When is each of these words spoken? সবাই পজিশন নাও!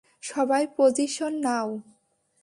সবাই 0.23 0.63
পজিশন 0.77 1.33
নাও! 1.45 1.69